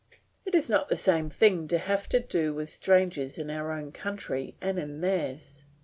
[0.45, 3.91] It is not the same thing to have to do with strangers in our own
[3.91, 5.61] country and in theirs.